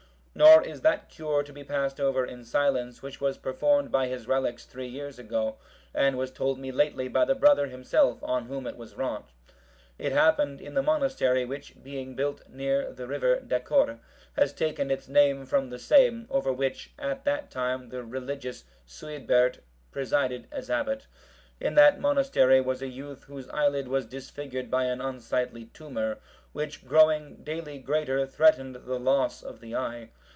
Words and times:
Nor 0.33 0.63
is 0.63 0.79
that 0.81 1.09
cure 1.09 1.43
to 1.43 1.51
be 1.53 1.63
passed 1.63 1.99
over 1.99 2.25
in 2.25 2.45
silence, 2.45 3.03
which 3.03 3.19
was 3.19 3.37
performed 3.37 3.91
by 3.91 4.07
his 4.07 4.29
relics 4.29 4.65
three 4.65 4.87
years 4.87 5.19
ago, 5.19 5.57
and 5.93 6.17
was 6.17 6.31
told 6.31 6.57
me 6.57 6.71
lately 6.71 7.09
by 7.09 7.25
the 7.25 7.35
brother 7.35 7.67
himself, 7.67 8.23
on 8.23 8.45
whom 8.45 8.65
it 8.65 8.77
was 8.77 8.95
wrought. 8.95 9.29
It 9.99 10.13
happened 10.13 10.61
in 10.61 10.73
the 10.73 10.81
monastery, 10.81 11.43
which, 11.43 11.83
being 11.83 12.15
built 12.15 12.43
near 12.49 12.91
the 12.93 13.05
river 13.07 13.41
Dacore,(764) 13.45 13.99
has 14.37 14.53
taken 14.53 14.89
its 14.89 15.09
name 15.09 15.45
from 15.45 15.69
the 15.69 15.77
same, 15.77 16.25
over 16.29 16.51
which, 16.53 16.93
at 16.97 17.25
that 17.25 17.51
time, 17.51 17.89
the 17.89 18.01
religious 18.03 18.63
Suidbert(765) 18.87 19.59
presided 19.91 20.47
as 20.49 20.71
abbot. 20.71 21.07
In 21.59 21.75
that 21.75 21.99
monastery 21.99 22.61
was 22.61 22.81
a 22.81 22.87
youth 22.87 23.25
whose 23.25 23.49
eyelid 23.49 23.87
was 23.89 24.05
disfigured 24.07 24.71
by 24.71 24.85
an 24.85 25.01
unsightly 25.01 25.65
tumour, 25.65 26.17
which 26.53 26.85
growing 26.85 27.35
daily 27.43 27.77
greater, 27.77 28.25
threatened 28.25 28.75
the 28.75 28.99
loss 28.99 29.43
of 29.43 29.59
the 29.59 29.75
eye. 29.75 30.09